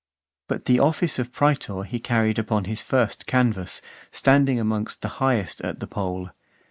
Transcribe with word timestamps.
But 0.47 0.65
the 0.65 0.79
office 0.79 1.19
of 1.19 1.31
praetor 1.31 1.83
he 1.83 1.99
carried 1.99 2.39
upon 2.39 2.63
his 2.63 2.81
first 2.81 3.27
canvass, 3.27 3.83
standing 4.11 4.59
amongst 4.59 5.03
the 5.03 5.09
highest 5.21 5.61
at 5.61 5.79
the 5.79 5.85
poll. 5.85 6.31